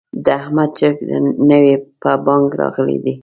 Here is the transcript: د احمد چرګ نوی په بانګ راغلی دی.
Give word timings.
د 0.25 0.27
احمد 0.41 0.69
چرګ 0.79 0.97
نوی 1.51 1.73
په 2.01 2.11
بانګ 2.25 2.47
راغلی 2.61 2.97
دی. 3.03 3.13